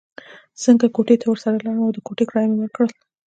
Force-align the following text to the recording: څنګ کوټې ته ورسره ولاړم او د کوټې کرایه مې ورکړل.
څنګ 0.63 0.79
کوټې 0.95 1.15
ته 1.21 1.25
ورسره 1.29 1.51
ولاړم 1.55 1.77
او 1.85 1.93
د 1.95 1.99
کوټې 2.07 2.25
کرایه 2.29 2.47
مې 2.49 2.57
ورکړل. 2.59 2.89